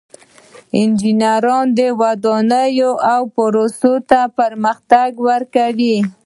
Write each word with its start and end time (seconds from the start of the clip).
انجینران 0.79 1.67
ودانیو 1.99 2.91
او 3.11 3.21
پروسو 3.35 3.93
ته 4.09 4.19
پرمختګ 4.37 5.09
ورکوي. 5.27 5.95